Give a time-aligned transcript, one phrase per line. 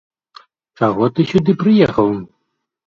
[0.81, 2.13] Чаго ты сюды прыехаў?